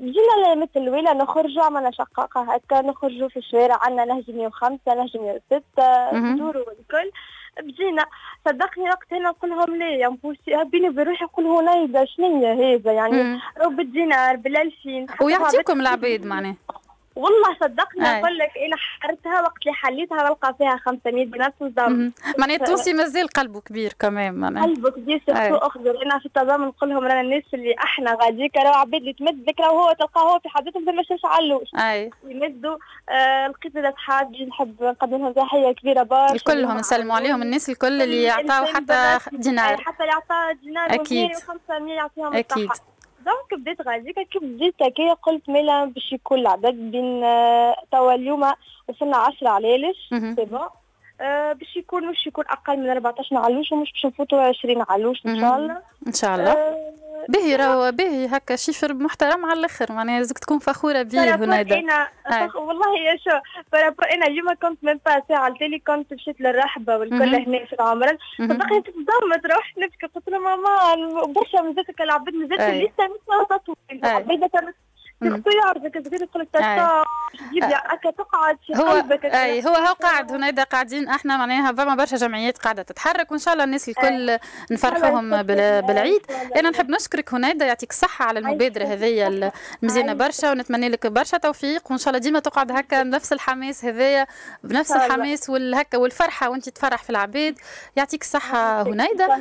جينا 0.00 0.54
مثل 0.54 0.70
الويلة 0.76 1.12
نخرجوا 1.12 1.62
عملنا 1.62 1.90
شقاقة 1.90 2.54
هكا 2.54 2.80
نخرجوا 2.80 3.28
في 3.28 3.36
الشوارع 3.36 3.78
عندنا 3.82 4.04
نهج 4.04 4.30
105 4.30 4.78
نهج 4.94 5.16
106 5.16 6.18
ندوروا 6.18 6.64
والكل 6.68 7.10
بجينا 7.60 8.04
صدقني 8.44 8.84
وقت 8.84 9.12
أنا 9.12 9.28
نقول 9.28 9.50
لهم 9.50 9.76
ليه 9.76 10.00
يا 10.00 10.08
مبوسي 10.08 10.64
بيني 10.64 10.88
وبين 10.88 11.08
روحي 11.08 11.24
نقول 11.24 11.46
هنا 11.46 12.04
شنو 12.04 12.46
هذا 12.46 12.92
يعني 12.92 13.40
بالدينار 13.70 14.36
بالالفين 14.36 15.06
ويعطيكم 15.22 15.80
العباد 15.80 16.26
معناه 16.26 16.54
والله 17.16 17.56
صدقني 17.60 18.06
أقول 18.18 18.38
لك 18.38 18.50
أنا 18.66 18.76
حرتها 19.00 19.40
وقت 19.40 19.62
اللي 19.62 19.72
حليتها 19.74 20.22
بلقى 20.28 20.54
فيها 20.58 20.76
500 20.76 21.26
بنات 21.26 21.54
بالضبط 21.60 22.12
معناها 22.38 22.56
التونسي 22.56 22.92
مازال 22.92 23.28
قلبه 23.28 23.60
كبير 23.60 23.92
كمان 23.98 24.34
معناها. 24.34 24.64
قلبه 24.64 24.90
كبير 24.90 25.22
سيرتو 25.26 25.56
اخضر 25.56 26.02
أنا 26.02 26.18
في 26.18 26.26
التضامن 26.26 26.66
نقول 26.66 26.90
لهم 26.90 27.04
رانا 27.04 27.20
الناس 27.20 27.42
اللي 27.54 27.74
إحنا 27.78 28.16
غاديك 28.22 28.56
راهو 28.56 28.74
عباد 28.74 28.94
اللي 29.00 29.12
تمد 29.12 29.48
لك 29.48 29.60
راهو 29.60 29.80
هو 29.80 29.92
تلقاه 29.92 30.22
هو 30.34 30.38
في 30.38 30.48
حاجتهم 30.48 30.84
ما 30.84 30.92
مشاش 30.92 31.20
علوش. 31.24 31.68
اي 31.74 32.10
يمدوا 32.24 32.76
آه 33.08 33.46
لقيت 33.48 33.76
اصحابي 33.76 34.44
نحب 34.44 34.82
نقدم 34.82 35.16
لهم 35.16 35.32
تحيه 35.32 35.72
كبيرة 35.72 36.02
برشا. 36.02 36.34
الكلهم 36.34 36.76
نسلموا 36.76 37.16
عليهم 37.16 37.42
الناس 37.42 37.70
الكل 37.70 38.02
اللي 38.02 38.22
يعطاو 38.22 38.64
حتى 38.66 39.18
دينار 39.32 39.76
حتى 39.80 40.02
اللي 40.02 40.12
عطاو 40.12 40.52
دينار 40.62 40.94
أكيد. 40.94 41.30
500 41.34 41.94
يعطيهم 41.94 42.34
أكيد. 42.36 42.68
donc 43.26 43.60
بديت 43.60 43.82
غاديك 43.82 44.20
كي 44.20 44.38
بديت 44.38 44.82
هكايا 44.82 45.14
قلت 45.14 45.48
ميلا 45.48 45.84
باش 45.84 46.12
يكون 46.12 46.38
العدد 46.38 46.74
بين 46.74 47.24
آه، 47.24 47.76
توا 47.92 48.14
اليوم 48.14 48.52
وصلنا 48.88 49.16
10 49.16 49.48
علالش 49.48 50.08
c'est 50.36 50.44
bon 50.44 50.68
آه، 51.20 51.52
باش 51.52 51.76
يكون 51.76 52.06
مش 52.06 52.26
يكون 52.26 52.44
أقل 52.48 52.78
من 52.78 52.90
14 52.90 53.36
علوش 53.36 53.72
ومش 53.72 53.92
باش 53.92 54.06
نفوتوا 54.06 54.42
20 54.42 54.84
علوش 54.88 55.26
إن 55.26 55.40
شاء 55.40 55.56
الله. 55.56 55.82
إن 56.06 56.12
شاء 56.12 56.34
الله. 56.34 56.52
آه 56.52 56.94
باهي 57.28 57.56
راهو 57.56 57.92
باهي 57.92 58.26
هكا 58.26 58.56
chiffre 58.56 58.94
محترم 58.94 59.44
على 59.44 59.60
الأخر. 59.60 59.92
معناها 59.92 60.18
لازمك 60.18 60.38
تكون 60.38 60.58
فخورة 60.58 61.02
به 61.02 61.34
هنايا. 61.34 61.78
إنا 61.78 62.08
فخ... 62.30 62.56
والله 62.56 62.98
يا 62.98 63.16
شو 63.16 63.30
بارابور 63.72 64.10
إنا 64.14 64.26
اليوم 64.26 64.54
كنت 64.54 64.84
من 64.84 64.98
با 65.06 65.22
ساعه 65.28 65.48
التالي 65.48 65.78
كنت 65.78 66.12
مشيت 66.12 66.40
للرحبة 66.40 66.96
والكل 66.96 67.34
هنا 67.34 67.64
في 67.64 67.72
العمران 67.72 68.18
صدقني 68.38 68.80
تتصدم 68.80 69.40
تروح 69.42 69.74
نبكي 69.78 70.06
قلت 70.06 70.28
له 70.28 70.38
ماما 70.38 71.24
برشا 71.26 71.56
مازالت 71.56 72.00
العباد 72.00 72.34
مازالت 72.34 72.60
لسه 72.60 73.08
مش 73.08 73.46
تطويل 73.50 74.04
العباد 74.04 74.48
تختي 74.50 74.72
تقدر 75.20 76.24
تقول 76.26 76.46
هكا 77.62 78.10
تقعد 78.10 78.58
في 78.66 78.76
هو 78.76 78.86
قلبك 78.86 79.24
أي 79.24 79.64
هو 79.64 79.74
هو 79.74 79.92
قاعد 79.92 80.32
هنا 80.32 80.62
قاعدين 80.64 81.08
إحنا 81.08 81.36
معناها 81.36 81.72
فما 81.72 81.94
برشا 81.94 82.16
جمعيات 82.16 82.58
قاعدة 82.58 82.82
تتحرك 82.82 83.30
وإن 83.30 83.38
شاء 83.40 83.52
الله 83.54 83.64
الناس 83.64 83.88
الكل 83.88 84.38
نفرحوهم 84.70 85.42
بالعيد. 85.42 86.22
أنا 86.56 86.70
نحب 86.70 86.90
نشكرك 86.90 87.34
هنيدا 87.34 87.66
يعطيك 87.66 87.90
الصحه 87.90 88.24
على 88.24 88.38
المبادرة 88.38 88.84
هذيا 88.84 89.52
المزيانه 89.82 90.12
برشا 90.12 90.50
ونتمنى 90.50 90.88
لك 90.88 91.06
برشا 91.06 91.36
توفيق 91.38 91.90
وإن 91.90 91.98
شاء 91.98 92.08
الله 92.08 92.18
ديما 92.18 92.38
تقعد 92.38 92.72
هكا 92.72 93.02
بنفس 93.02 93.32
الحماس 93.32 93.84
هذايا 93.84 94.26
بنفس 94.64 94.92
الحماس 94.92 95.50
والهكا 95.50 95.98
والفرحة 95.98 96.48
وانت 96.50 96.68
تفرح 96.68 97.02
في 97.02 97.10
العباد 97.10 97.58
يعطيك 97.96 98.22
الصحه 98.22 98.82
هنيدا 98.82 99.38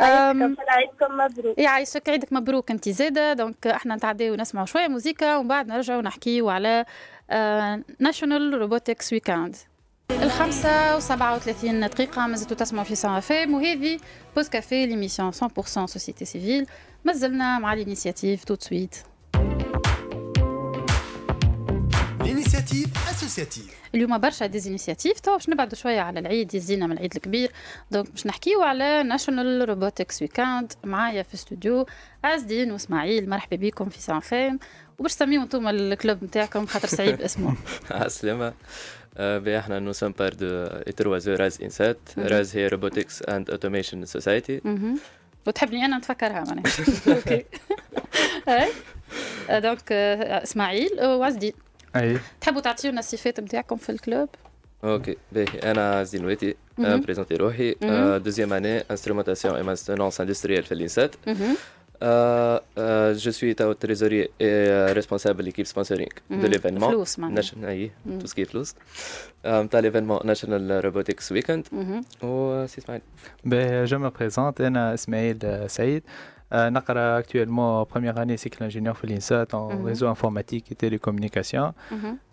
عيدكم 0.00 1.16
مبروك. 1.18 1.58
يعيشك 1.58 2.08
عيدك 2.08 2.32
مبروك 2.32 2.70
أنت 2.70 2.88
زادة. 2.88 3.32
donc 3.32 3.66
إحنا 3.66 3.96
نتعداو 3.96 4.32
ونسمعوا 4.32 4.66
شوية 4.66 4.88
موسيقى 4.88 5.38
ومن 5.38 5.48
بعد 5.48 5.68
نرجعوا 5.68 6.02
نحكيو 6.02 6.50
على 6.50 6.84
National 8.00 8.54
Robotics 8.54 9.12
Weekend 9.12 9.56
الخمسة 10.10 10.96
وسبعة 10.96 11.36
وثلاثين 11.36 11.80
دقيقة 11.80 12.26
مازلتوا 12.26 12.56
تسمعوا 12.56 12.84
في 12.84 12.94
سان 12.94 13.20
فام 13.20 13.54
وهذه 13.54 13.98
Pause 14.36 14.48
Café 14.48 14.86
l'émission 14.86 15.32
100% 15.32 15.36
société 15.66 16.24
civile 16.24 16.66
مازلنا 17.04 17.58
مع 17.58 17.72
ال 17.72 17.79
initiative 17.79 18.44
tout 18.44 18.52
de 18.52 18.56
suite 18.60 18.96
ال 22.48 22.54
initiative 22.54 23.10
associative 23.10 23.74
اليوم 23.94 24.18
برشا 24.18 24.46
des 24.46 24.62
initiatives 24.62 25.20
تو 25.20 25.32
باش 25.32 25.48
نبعدوا 25.48 25.74
شوية 25.78 26.00
على 26.00 26.20
العيد 26.20 26.54
يزينا 26.54 26.86
من 26.86 26.92
العيد 26.92 27.14
الكبير. 27.16 27.52
donc 27.90 28.10
باش 28.10 28.26
نحكيو 28.26 28.62
على 28.62 29.02
National 29.02 29.68
Robotics 29.68 30.22
Weekend 30.22 30.72
معايا 30.84 31.22
في 31.22 31.34
استوديو 31.34 31.86
عز 32.24 32.40
الدين 32.40 32.72
وإسماعيل. 32.72 33.30
مرحبا 33.30 33.56
بكم 33.56 33.88
في 33.88 34.00
سان 34.00 34.20
فام 34.20 34.58
وباش 34.98 35.14
تسميو 35.14 35.42
أنتم 35.42 35.68
ال 35.68 35.79
club 35.79 36.24
نتاعكم 36.24 36.66
خاطر 36.66 36.88
صعيب 36.88 37.20
اسمه 37.20 37.54
السلامة. 37.90 38.52
ben 39.18 39.58
إحنا 39.58 39.78
nous 39.78 39.92
sommes 39.92 40.12
part 40.12 40.34
de 40.34 40.46
l'I3E 40.64 41.34
RAS 41.34 41.62
INSAT 41.62 41.98
RAS 42.18 42.56
هي 42.56 42.66
Robotics 42.66 43.22
and 43.22 43.50
Automation 43.50 44.04
Society 44.04 44.60
وتحبني 45.46 45.84
أنا 45.84 45.98
نتفكرها 45.98 46.44
معناها. 46.44 46.62
OK. 47.16 47.44
donc 49.50 49.92
إسماعيل 49.92 51.04
وعز 51.04 51.32
الدين 51.34 51.52
أي. 51.96 52.18
تحبوا 52.40 52.60
تعطيونا 52.60 52.98
الصفات 52.98 53.40
نتاعكم 53.40 53.76
في 53.76 53.92
ال 53.92 53.98
club؟ 53.98 54.28
OK. 54.84 55.16
باهي. 55.32 55.58
أنا 55.70 56.02
زينويتي 56.02 56.54
présenter 56.78 57.34
روحي. 57.34 57.76
أه، 57.82 58.18
deuxième 58.18 58.52
année 58.52 58.78
instrumentation 58.78 59.54
et 59.54 59.62
maintenance 59.62 60.20
industrielle 60.20 60.62
في 60.62 60.72
الإنسات. 60.72 61.14
أه، 62.02 62.62
أه، 62.78 63.12
je 63.12 63.30
suis 63.30 63.54
تاو 63.54 63.72
trésorier 63.72 64.28
et 64.40 64.92
responsable 64.92 65.44
l'équipe 65.44 65.66
sponsoring 65.66 66.08
de 66.30 66.46
l'événement. 66.46 66.90
فلوس 66.90 67.18
معناها. 67.18 67.44
أي 67.64 67.90
tout 68.20 68.26
ce 68.26 68.33
qui 68.33 68.44
فلوس. 68.44 68.74
نتاع 69.46 69.80
l'événement 69.80 70.20
National 70.24 70.84
Robotics 70.84 71.32
Weekend 71.32 71.66
و 72.22 72.66
سي 72.66 72.78
إسماعيل. 72.78 73.02
باهي 73.44 73.84
je 73.84 73.98
me 73.98 74.10
présente. 74.10 74.60
أنا 74.60 74.94
إسماعيل 74.94 75.70
سعيد. 75.70 76.02
Euh, 76.52 76.56
نقرا 76.56 77.18
actuellement 77.18 77.84
première 77.84 78.22
année 78.22 78.36
cycle 78.36 78.64
ingénieur 78.64 78.94
في 78.94 79.04
الانسات 79.04 79.54
en 79.54 79.86
réseaux 79.86 80.08
informatiques 80.08 80.64
et 80.70 80.74
télécommunications 80.74 81.72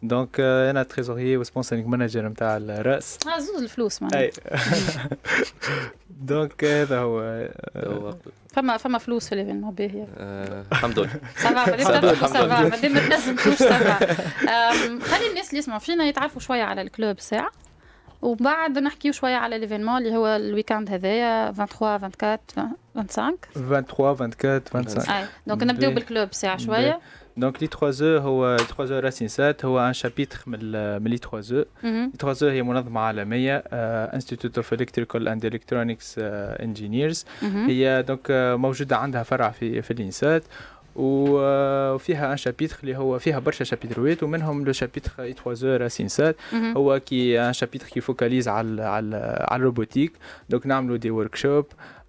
donc 0.04 0.40
أنا 0.40 0.84
trésorier 0.84 1.38
و 1.38 1.42
sponsoring 1.42 1.88
manager 1.88 2.28
نتاع 2.28 2.58
ال 2.58 2.73
RAS 2.73 3.18
آه 3.28 3.40
زوز 3.40 3.64
الفلوس 3.64 4.02
معناها 4.02 4.30
donc 6.10 6.64
هذا 6.64 7.00
هو 7.00 7.50
فما 8.54 8.78
فما 8.78 8.98
فلوس 8.98 9.30
في 9.30 9.36
l'événement 9.36 9.74
باهيه 9.74 10.08
الحمد 10.72 11.00
لله 11.00 11.20
ça 11.36 11.60
va 11.60 11.84
ça 12.28 12.37
va 12.37 12.46
مادام 12.46 12.94
ما 12.94 13.00
تنجمتوش 13.00 13.58
ça 13.58 13.82
va 13.82 14.06
خلي 15.00 15.30
الناس 15.30 15.50
اللي 15.50 15.60
يسمعوا 15.60 15.80
فينا 15.80 16.08
يتعرفوا 16.08 16.42
شوية 16.42 16.64
على 16.64 16.82
ال 16.82 16.89
club 16.89 17.20
ساعه 17.20 17.52
وبعد 18.26 18.80
نحكيو 18.80 19.12
شوية 19.12 19.36
على 19.36 19.58
l'événement 19.60 19.98
اللي 19.98 20.16
هو 20.16 20.28
ال 20.28 20.35
weekend 20.36 20.90
هذايا 20.90 21.52
23 21.52 21.92
24 21.94 22.38
25 22.96 23.38
23 23.56 24.10
24 24.10 24.62
25 24.74 25.18
اي 25.18 25.26
donc 25.48 25.64
نبدأو 25.64 25.92
بال 25.92 26.06
club 26.06 26.34
ساعة 26.34 26.58
شوية. 26.58 27.00
donc 27.38 27.62
l'I3E 27.64 28.22
هو 28.22 28.58
I3E 28.58 28.96
RAS 28.96 29.00
INSAT 29.00 29.66
هو 29.66 29.80
un 29.88 29.94
chapitre 29.94 30.44
من 30.48 30.60
من 31.04 31.12
لي 31.12 31.18
3 31.18 31.38
أو 31.54 31.66
لي 31.84 32.10
3 32.20 32.46
أو 32.48 32.52
هي 32.52 32.64
منظمة 32.64 33.02
عالمية 33.02 33.64
Institute 34.14 34.58
of 34.58 34.74
Electrical 34.74 35.28
and 35.28 35.46
Electronics 35.46 36.16
Engineers 36.20 37.26
هي 37.42 38.04
donc 38.08 38.22
موجودة 38.60 38.98
عندها 38.98 39.24
فرع 39.24 39.50
في 39.50 39.82
في 39.82 39.92
الإنسات. 39.92 40.44
وفيها 40.96 42.32
un 42.32 42.38
chapitre 42.38 42.78
اللي 42.84 42.98
هو 42.98 43.20
فيها 43.20 43.40
برشا 43.40 43.64
chapitre 43.64 44.12
وات 44.12 44.24
ومنهم 44.24 44.66
le 44.66 44.72
chapitre 44.72 45.12
I3E 45.20 45.34
RAS 45.34 45.78
INSAT 45.78 46.36
هو 46.54 47.00
qui 47.00 47.42
est 47.42 47.49
un 47.49 47.54
chapitre 47.54 47.88
qui 47.88 48.02
focalise 48.02 48.48
على 48.48 48.84
على 48.84 49.46
على 49.50 49.60
ال 49.60 49.65
robotique 49.65 50.12
donc 50.50 50.68
نعملوا 50.68 50.98
des 50.98 51.12
workshops 51.12 51.66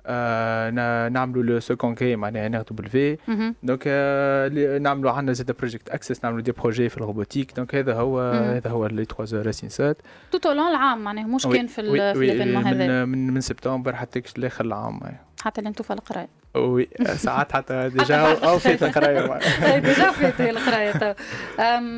آه 0.06 0.70
نعملوا 1.08 1.42
le 1.42 1.60
second 1.60 1.94
qui 1.94 2.16
معناها 2.16 2.46
NRW 2.46 2.62
donc 2.70 3.82
آه 3.86 4.78
نعملوا 4.78 5.10
عندنا 5.10 5.32
زاد 5.32 5.52
project 5.52 5.88
access 5.88 6.24
نعملوا 6.24 6.40
des 6.42 6.52
projets 6.52 6.88
في 6.88 6.96
ال 6.96 7.02
robotique 7.02 7.56
donc 7.56 7.74
هذا 7.74 7.94
هو 7.94 8.20
هذا 8.30 8.70
هو 8.70 8.86
l'I3E 8.86 9.04
RAS 9.04 9.42
INSAT 9.42 9.96
تو 10.42 10.52
العام 10.52 11.04
معناها 11.04 11.26
مش 11.26 11.46
كان 11.46 11.66
في 11.66 11.80
ال 11.80 11.89
événement 11.89 12.64
هذا. 12.64 13.04
من 13.04 13.26
من 13.34 13.40
سبتمبر 13.40 13.94
حتى 13.96 14.22
لآخر 14.36 14.64
العام 14.64 15.00
حتى 15.42 15.58
اللي 15.58 15.68
أنتم 15.68 15.84
في 15.84 15.92
القرايه 15.92 16.28
oui 16.56 16.88
ساعات 17.16 17.52
حتى 17.52 17.88
déjà 17.88 18.16
أو 18.16 18.58
في 18.58 18.84
القراية. 18.86 19.38
déjà 19.86 20.10
في 20.10 20.50
القراية. 20.50 21.16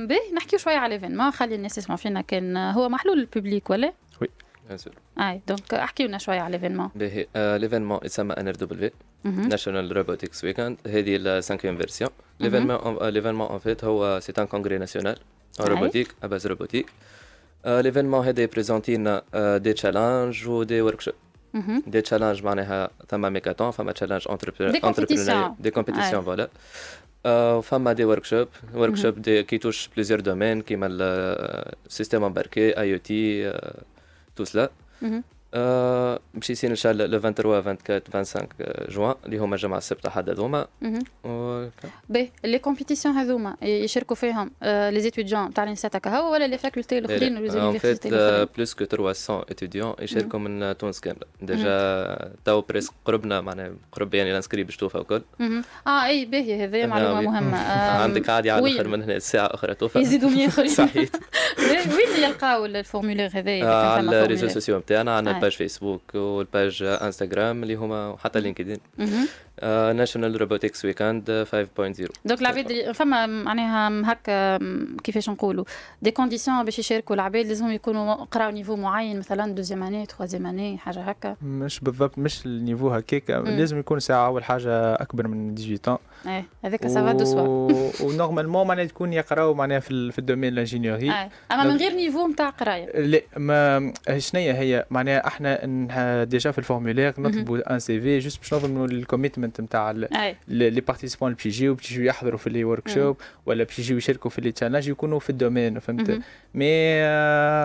باهي 0.06 0.32
نحكيو 0.34 0.58
شوية 0.58 0.76
على 0.76 0.94
l'événement 0.94 1.30
خلي 1.30 1.54
الناس 1.54 1.78
يسمعوا 1.78 1.98
فينا 1.98 2.20
كان 2.20 2.56
هو 2.56 2.88
محلول 2.88 3.18
لل 3.18 3.31
public 3.31 3.70
ولا؟ 3.70 3.92
oui. 4.23 4.28
bien 4.68 4.78
أي 5.20 5.40
donc 5.49 5.75
احكي 5.74 6.06
لنا 6.06 6.18
شوية 6.18 6.40
على 6.40 6.52
l'événement 6.52 6.90
باهي 6.94 7.26
l'événement 7.58 8.00
يسمى 8.04 8.34
NRW 8.35 8.54
National 8.54 9.97
Robotics 9.97 10.44
Weekend 10.44 10.76
هذه 10.86 11.16
ال 11.16 11.23
cinquième 11.23 11.76
version 11.76 12.11
l'événement 12.40 13.08
l'événement 13.08 13.52
en 13.52 13.58
fait 13.58 13.85
هو 13.84 14.20
c'est 14.20 14.32
un 14.38 14.47
congrès 14.47 14.78
national 14.78 15.18
robotique 15.61 16.14
à 16.23 16.27
base 16.27 16.47
robotique 16.47 16.87
l'événement 17.66 18.26
هذا 18.26 18.42
ي 18.42 18.48
présenter 18.48 18.97
لنا 18.96 19.22
des 19.56 19.73
challenges 19.73 20.49
و 20.49 20.80
des 20.80 21.00
workshops 21.00 21.14
des 21.87 22.00
challenges 22.00 22.42
معناها 22.45 22.90
ثم 23.09 23.33
makeathon 23.32 23.70
فما 23.71 23.93
challenge 23.92 24.26
entrepreneur 24.30 24.73
des 25.61 25.70
compétitions 25.70 26.23
voilà 26.23 26.49
فما 27.61 27.93
des 27.92 28.04
workshops 28.04 28.49
workshops 28.75 29.23
des 29.23 29.42
qui 29.42 29.58
touchent 29.58 29.88
plusieurs 29.94 30.20
domaines 30.20 30.62
كيما 30.62 30.87
ال 30.90 31.05
systèmes 31.05 32.25
embarqués 32.25 32.78
IoT 32.80 33.52
tout 34.37 34.44
cela 34.44 34.70
باش 35.52 36.50
يصير 36.50 36.71
إن 36.71 36.76
شاء 36.76 36.93
الله 36.93 37.07
le 37.06 37.18
23 37.21 37.55
24 37.55 38.00
25 38.12 38.49
جوان 38.88 39.14
اللي 39.26 39.38
هما 39.38 39.55
الجمعه 39.55 39.78
السبت 39.78 40.09
حد 40.09 40.31
هذوما. 40.31 40.67
باهي 42.09 42.28
les 42.44 42.58
compétitions 42.58 43.14
هذوما 43.14 43.57
يشاركوا 43.62 44.17
فيهم 44.17 44.50
les 44.62 45.00
étudiants 45.00 45.54
تاع 45.55 45.64
الانسات 45.64 45.97
هكا 45.97 46.21
ولا 46.21 46.47
les 46.47 46.58
facultés 46.58 46.99
الأخرين 46.99 47.37
ولا 47.37 47.49
universités 47.49 48.08
الأخرين؟ 48.09 48.49
plus 48.56 48.75
que 48.75 48.85
300 48.85 49.14
étudiants 49.50 49.94
يشاركوا 50.00 50.38
من 50.38 50.76
تونس 50.78 51.00
كاملة. 51.00 51.23
déjà 51.42 52.32
تو 52.45 52.61
presque 52.61 52.92
قربنا 53.05 53.40
معناها 53.40 53.73
قرب 53.93 54.14
يعني 54.14 54.31
ال 54.30 54.34
inscrits 54.34 54.64
باش 54.64 54.76
توفى 54.76 54.99
الكل 54.99 55.23
آه 55.87 56.07
إي 56.07 56.25
باهي 56.25 56.64
هذه 56.64 56.87
معلومة 56.87 57.21
مهمة. 57.21 57.59
عندك 58.02 58.31
عادي 58.31 58.50
على 58.50 58.67
الآخر 58.67 58.88
من 58.88 59.02
هنا 59.02 59.19
ساعة 59.19 59.47
أخرى 59.47 59.75
توفى. 59.75 59.99
يزيدوا 59.99 60.31
100 60.31 60.49
أخرين. 60.49 60.69
صحيح 60.83 61.09
وين 61.59 62.23
يلقاو 62.25 62.64
ال 62.64 62.70
formulaire 62.70 63.30
هذايا 63.35 63.67
على 63.67 64.25
ال 64.25 64.27
réseaux 64.27 64.49
sociaux 64.49 64.78
نتاعنا 64.78 65.17
عندنا 65.17 65.38
ال 65.38 65.41
page 65.41 65.52
Facebook 65.52 66.14
و 66.14 66.26
ال 66.26 66.37
page 66.37 66.82
Instagram 66.82 67.62
اللي 67.62 67.75
هما 67.75 68.16
حتى 68.25 68.40
LinkedIn 68.40 68.78
National 69.62 70.40
Robotics 70.40 70.85
Weekend 70.85 71.47
5.0 71.52 72.07
donc 72.25 72.40
العباد 72.40 72.92
فما 72.92 73.26
معناها 73.26 74.12
هكا 74.12 74.59
كيفاش 75.04 75.28
نقولوا 75.30 75.64
des 76.02 76.11
conditions 76.11 76.64
باش 76.64 76.78
يشاركوا 76.78 77.14
العباد 77.14 77.47
لازم 77.47 77.71
يكونوا 77.71 78.14
قراو 78.14 78.50
niveau 78.50 78.76
معين 78.76 79.18
مثلا 79.18 79.54
deuxième 79.54 79.82
année 79.82 80.06
troisième 80.06 80.47
année 80.47 80.78
حاجة 80.78 81.00
هكا. 81.00 81.37
مش 81.42 81.80
بالضبط 81.80 82.18
مش 82.18 82.47
ال 82.47 82.52
niveau 82.52 82.88
هكاك. 82.90 83.30
لازم 83.30 83.78
يكون 83.78 84.00
ساعة 84.00 84.26
أول 84.26 84.45
حاجة 84.45 84.95
أكبر 84.95 85.28
من 85.28 85.54
18 85.54 85.99
إيه 86.26 86.44
هذاك 86.64 86.87
ça 86.87 87.00
va 87.00 87.12
de 87.12 87.25
soi 87.25 87.73
و 88.02 88.08
normalement 88.08 88.66
معناها 88.66 88.84
تكون 88.84 89.12
يقراو 89.12 89.54
معناها 89.54 89.80
في, 89.80 90.12
في 90.12 90.18
ال 90.18 90.23
domaine 90.23 90.52
ال 90.52 90.57
ingénierie. 90.57 91.11
أما 91.52 91.64
من 91.64 91.76
غير 91.76 91.92
niveau 91.92 92.26
نتاع 92.26 92.48
قراية. 92.48 93.00
لا 93.00 93.20
ما 93.37 93.92
شنيا 94.18 94.52
هي؟ 94.52 94.87
معناها 94.90 95.26
إحنا 95.26 96.25
déjà 96.25 96.50
في 96.50 96.58
ال 96.58 96.64
formulaire 96.64 97.14
نطلبوا 97.18 97.75
un 97.75 97.78
CV 97.78 98.18
juste 98.18 98.38
باش 98.38 98.54
نضمنوا 98.54 98.87
ال 98.87 98.93
commitment 98.93 99.61
نتاع 99.60 99.90
les 100.49 100.80
participants 100.80 101.28
اللي 101.28 101.37
باش 101.37 101.46
يجيو 101.46 101.75
باش 101.75 101.92
يجيو 101.92 102.04
يحضروا 102.04 102.38
في 102.38 102.50
les 102.50 102.64
workshops 102.64 103.16
ولا 103.46 103.64
باش 103.64 103.78
يجيو 103.78 103.96
يشاركوا 103.96 104.30
في 104.30 104.40
les 104.40 104.52
challenges 104.52 104.88
يكونوا 104.88 105.18
في 105.18 105.30
ال 105.30 105.37
domaine 105.37 105.78
فهمت؟ 105.78 106.20
mais 106.54 107.02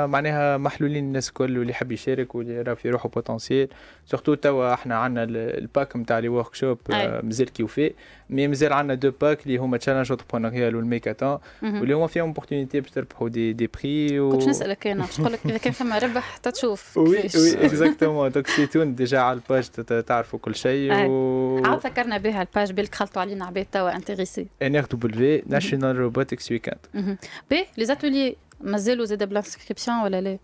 معناها 0.08 0.58
محلولين 0.58 1.04
الناس 1.04 1.30
الكل 1.30 1.58
واللي 1.58 1.72
يحب 1.72 1.92
يشارك 1.92 2.36
واللي 2.36 2.62
راه 2.62 2.74
في 2.74 2.90
روحه 2.90 3.10
potentiel 3.10 3.68
surtout 4.06 4.34
توا 4.34 4.74
إحنا 4.74 4.96
عندنا 4.96 5.24
ال 5.34 5.46
pack 5.46 5.96
نتاع 5.96 6.20
les 6.20 6.28
workshops 6.28 6.78
مازال 7.24 7.54
كي 7.54 7.64
وفي 7.64 7.94
mais 8.30 8.48
مازال 8.48 8.74
عندنا 8.74 8.94
deux 8.94 9.12
packs 9.22 9.44
اللي 9.44 9.58
هما 9.58 9.78
challenge 9.78 10.12
entrepreneurial 10.12 10.76
و 10.76 10.81
ال 10.81 10.87
Mechathon 10.87 11.38
واللي 11.64 11.94
هما 11.94 12.08
فيهم 12.08 12.28
opportunité 12.28 12.80
باش 12.82 12.92
تربحوا 12.92 13.30
des 13.30 13.54
des 13.54 13.68
prix 13.68 14.20
و... 14.20 14.32
كنت 14.32 14.48
نسالك 14.48 14.88
أنا 14.88 15.06
باش 15.06 15.20
نقول 15.20 15.34
لك 15.34 15.40
إذا 15.46 15.58
كان 15.58 15.74
فما 15.74 15.98
ربح 15.98 16.38
تشوف 16.38 16.98
oui 16.98 17.18
oui 17.36 17.66
exactement 17.66 18.32
donc 18.32 18.48
si 18.48 18.68
t'en 18.68 18.96
déjà 18.96 19.20
على 19.20 19.40
ال 19.50 19.54
page 19.54 19.70
تعرفوا 20.04 20.40
كل 20.40 20.56
شيء 20.56 20.94
و 21.10 21.66
عاود 21.66 21.80
ذكرنا 21.86 22.18
بها 22.18 22.42
ال 22.42 22.48
page 22.48 22.72
بالك 22.72 22.96
خلطوا 22.96 23.22
علينا 23.22 23.46
عباد 23.46 23.66
توا 23.72 23.96
intéressés 23.96 24.48
NRW 24.62 24.86
National 24.86 25.96
Robotics 25.96 26.52
Weekend 26.52 27.18
puis 27.50 27.66
les 27.78 27.86
ateliers 27.86 28.36
مازالوا 28.62 29.06
زاد 29.06 29.30
ب 29.30 29.35
l'inscription 29.35 29.98
ولا 29.98 30.22
لا؟ 30.22 30.38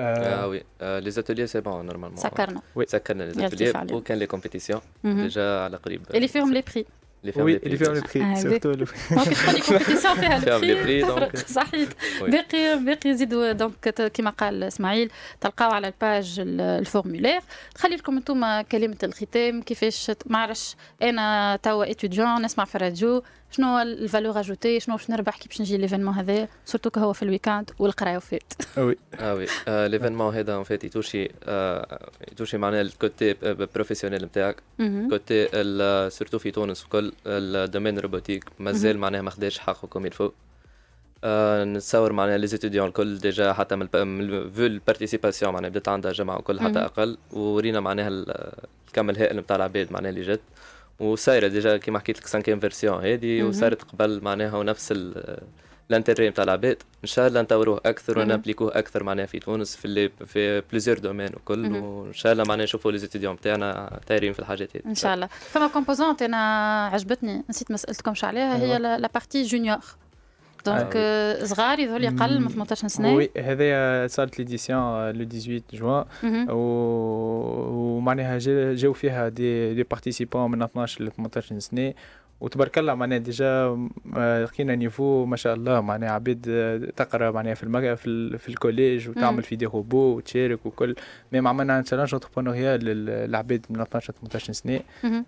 آه 0.00 0.46
oui 0.48 0.64
les 0.80 1.10
ateliers 1.10 1.46
c'est 1.46 1.60
bon 1.60 1.86
normalement 1.86 2.16
سكرنا 2.16 2.62
oui 2.74 2.86
سكرنا 2.86 3.22
les 3.22 3.48
ateliers 3.48 3.94
وكان 3.94 4.18
les 4.18 4.26
compétitions 4.26 4.80
déjà 5.04 5.60
على 5.60 5.76
قريب 5.76 6.02
اللي 6.14 6.28
فيهم 6.28 6.52
les 6.52 6.62
prix 6.74 6.86
اللي 7.22 7.32
فيهم 7.32 7.48
les 7.92 8.00
prix 8.00 8.36
surtout 8.36 8.70
لي 8.70 8.86
ممكن 9.10 9.30
تكون 9.30 9.60
compétition 9.60 10.14
فيها 10.14 10.58
les 10.58 10.74
prix 10.82 11.02
تفرق 11.02 11.36
صحيح 11.36 11.88
باقي 12.20 12.78
باقي 12.84 13.10
يزيدوا 13.10 13.52
donc 13.52 14.10
كما 14.14 14.30
قال 14.30 14.62
اسماعيل 14.62 15.10
تلقاو 15.40 15.70
على 15.70 15.86
ال 15.86 15.96
page 15.96 16.36
ال 16.40 16.49
formulaire 16.49 17.40
تخلي 17.74 17.96
لكم 17.96 18.16
أنتم 18.16 18.60
كلمه 18.60 18.96
الختام 19.02 19.62
كيفاش 19.62 20.10
ما 20.26 20.38
عرفش 20.38 20.76
أنا 21.02 21.58
توا 21.62 21.90
étudiant 21.90 22.42
نسمع 22.42 22.64
في 22.64 22.74
الراديو 22.74 23.22
شنو 23.50 23.78
ال 23.78 23.87
valeur 23.87 24.40
ajoutée 24.40 24.80
شنو 24.80 24.96
باش 24.96 25.10
نربح 25.10 25.36
كي 25.36 25.48
باش 25.48 25.60
نجي 25.60 25.76
l'événement 25.76 26.14
هذا 26.14 26.48
surtout 26.64 26.90
كهو 26.90 27.12
في 27.12 27.22
ال 27.22 27.28
weekend 27.28 27.70
والقراية 27.78 28.16
وفات 28.16 28.52
oui. 28.78 28.96
آه 29.14 29.34
وي. 29.34 29.46
l'événement 29.88 30.34
هذا 30.34 30.56
en 30.56 30.62
fait 30.62 30.84
يتوشي 30.84 31.28
يتوشي 32.32 32.58
معناها 32.58 32.80
ال 32.80 32.91
côté 32.91 33.34
professionnel 33.42 34.24
نتاعك. 34.24 34.56
côté 35.10 35.48
surtout 36.10 36.38
في 36.38 36.50
تونس 36.50 36.84
وكل 36.84 37.12
ال 37.26 37.35
domaine 37.35 37.98
robotique 37.98 38.44
مازال 38.58 38.98
معناها 38.98 39.22
ما 39.22 39.30
خداش 39.30 39.58
حقه 39.58 39.88
comme 39.88 40.06
il 40.06 40.14
faut 40.14 40.30
نتصور 41.24 42.12
معناها 42.12 42.38
les 42.38 42.46
étudiants 42.46 42.88
الكل 42.88 43.18
déjà 43.18 43.52
حتى 43.52 43.76
من 43.76 43.86
فو 43.86 44.66
ال 44.66 44.72
participation 44.72 45.52
معناها 45.52 45.70
بدأت 45.70 45.88
عندها 45.88 46.12
جمعه 46.12 46.38
وكل 46.38 46.60
حتى 46.60 46.78
أقل. 46.78 47.18
ورينا 47.32 47.80
معناها 47.80 48.08
الكم 48.88 49.10
الهائل 49.10 49.36
نتاع 49.36 49.56
العباد 49.56 49.92
معناها 49.92 50.10
اللي 50.10 50.22
جات 50.22 50.40
وصايره 51.00 51.48
déjà 51.48 51.76
كيما 51.76 51.98
حكيت 51.98 52.18
لك 52.18 52.26
cinquième 52.26 52.60
version 52.60 53.04
هذه 53.04 53.42
وصارت 53.42 53.82
قبل 53.82 54.20
معناها 54.22 54.56
ونفس 54.56 54.94
ال 55.90 55.95
entrée 55.95 56.28
نتاع 56.28 56.44
العباد. 56.44 56.82
إن 57.04 57.08
شاء 57.08 57.26
الله 57.26 57.40
نطوروه 57.40 57.80
أكثر 57.86 58.18
ونابليكوه 58.18 58.78
أكثر 58.78 59.02
معناها 59.02 59.26
في 59.26 59.38
تونس 59.38 59.76
في 59.76 59.84
اللي 59.84 60.10
في 60.26 60.62
plusieurs 60.70 60.98
domaines 60.98 61.30
وكل. 61.36 61.76
وإن 61.76 62.12
شاء 62.12 62.32
الله 62.32 62.44
معناها 62.44 62.64
نشوفوا 62.64 62.92
les 62.92 62.98
étudiants 62.98 63.34
نتاعنا 63.34 64.00
طايرين 64.06 64.32
في 64.32 64.38
الحاجات 64.38 64.76
هذه. 64.76 64.86
إن 64.86 64.94
شاء 64.94 65.14
الله. 65.14 65.26
فما 65.26 65.66
composante 65.66 66.22
أنا 66.22 66.86
عجبتني. 66.86 67.44
نسيت 67.50 67.70
ما 67.70 67.76
سالتكمش 67.76 68.24
عليها. 68.24 68.56
هي 68.56 68.78
la 68.78 69.10
partie 69.14 69.42
junior 69.42 69.78
donc 70.66 70.92
صغار 71.44 71.78
يظهر 71.78 72.08
أقل 72.08 72.40
من 72.40 72.48
18 72.48 72.88
سنه 72.88 73.14
oui 73.14 73.30
هذايا 73.38 74.06
صارت 74.06 74.38
l'édition 74.38 75.10
le 75.10 75.24
18 75.28 75.62
جوان 75.72 76.04
ومعناها 76.50 78.38
جاو 78.74 78.92
فيها 78.92 79.28
des 79.28 79.74
des 79.74 79.82
participants 79.82 80.50
من 80.50 80.62
12 80.62 81.04
ل 81.04 81.10
18 81.12 81.58
سنه 81.58 81.94
وتبارك 82.40 82.78
الله 82.78 82.94
معناها 82.94 83.18
déjà 83.18 83.88
لقينا 84.16 84.74
niveau 84.76 85.24
ما 85.24 85.36
شاء 85.36 85.54
الله 85.54 85.80
معناها 85.80 86.10
عبيد 86.10 86.42
تقرأ 86.96 87.30
معناها 87.30 87.54
في 87.54 87.62
المجا 87.62 87.94
في, 87.94 88.38
في 88.38 88.48
ال 88.48 88.56
collège 88.56 89.08
وتعمل 89.08 89.42
في 89.42 89.56
des 89.56 89.66
robots 89.66 90.16
وتشارك 90.16 90.66
وكل. 90.66 90.94
même 91.32 91.48
عملنا 91.48 91.82
challenge 91.82 92.14
entrepreneurial 92.14 92.84
للعباد 92.84 93.66
من 93.70 93.80
12 93.80 94.12
18 94.12 94.52
سنه 94.52 94.80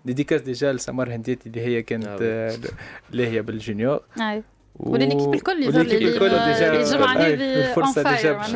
ديديكاس 0.05 0.41
déjà 0.41 0.73
لسمر 0.73 1.15
هنديتي 1.15 1.49
اللي 1.49 1.61
هي 1.61 1.81
كانت 1.81 2.17
اللي 3.11 3.27
هي 3.27 3.41
بال 3.41 3.54
junior. 3.54 4.01
و 4.79 4.85
l'équipe 4.85 5.33
الكل 5.33 5.63
يظهر 5.63 5.83
لي 5.83 5.97
الكل 5.97 6.29
déjà 6.29 6.81
الجمعه 6.81 7.17
هذه 7.17 7.33
الفرصه 7.33 8.15
déjà 8.15 8.33
باش 8.33 8.55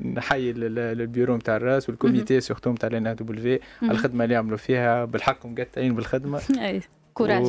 نحيي 0.00 0.50
البيرو 0.50 1.36
نتاع 1.36 1.56
ال 1.56 1.64
RAS 1.64 1.88
و 1.88 1.95
ال 1.95 2.01
comité 2.01 2.40
surtout 2.40 2.72
نتاع 2.72 2.88
ال 2.88 3.14
NRW 3.14 3.58
على 3.82 3.92
الخدمه 3.92 4.24
اللي 4.24 4.36
عملوا 4.36 4.56
فيها 4.56 5.04
بالحق 5.04 5.46
مقطعين 5.46 5.94
بالخدمه 5.94 6.40
courage. 7.14 7.46